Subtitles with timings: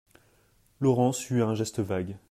[0.79, 2.17] Laurence eut un geste vague.